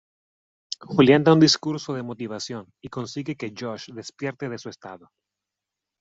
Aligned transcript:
Julian 0.91 1.21
da 1.23 1.35
un 1.35 1.41
discurso 1.47 1.89
de 1.93 2.07
motivación 2.11 2.73
y 2.81 2.87
consigue 2.89 3.35
que 3.35 3.53
Josh 3.55 3.91
despierte 3.93 4.49
de 4.49 4.57
su 4.57 4.67
estado. 4.69 5.11